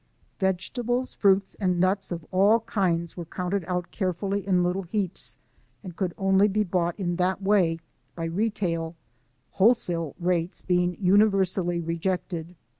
Vegetables, 0.39 1.13
fruits, 1.13 1.55
and 1.59 1.79
nuts 1.79 2.11
of 2.11 2.25
all 2.31 2.61
kinds 2.61 3.15
were 3.15 3.23
counted 3.23 3.63
out 3.65 3.91
care 3.91 4.13
fully 4.13 4.47
in 4.47 4.63
little 4.63 4.81
heaps, 4.81 5.37
and 5.83 5.95
could 5.95 6.11
only 6.17 6.47
be 6.47 6.63
bought 6.63 6.99
in 6.99 7.17
that 7.17 7.39
way, 7.39 7.77
by 8.15 8.25
retail, 8.25 8.95
wholesale 9.51 10.15
rates 10.19 10.63
being 10.63 10.97
universally 10.99 11.79
re 11.79 11.99
jected. 11.99 12.55